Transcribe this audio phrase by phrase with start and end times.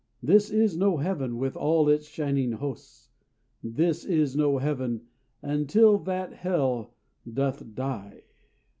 [0.23, 3.11] This is no heaven, with all its shining hosts!
[3.63, 5.05] This is no heaven,
[5.43, 6.95] until that hell
[7.31, 8.23] doth die!